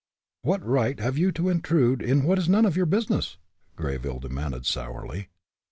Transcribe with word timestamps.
"What 0.41 0.65
right 0.65 0.99
have 0.99 1.15
you 1.15 1.31
to 1.33 1.47
intrude 1.49 2.01
in 2.01 2.23
what 2.23 2.39
is 2.39 2.49
none 2.49 2.65
of 2.65 2.75
your 2.75 2.87
business?" 2.87 3.37
Greyville 3.77 4.19
demanded, 4.19 4.65
sourly. 4.65 5.27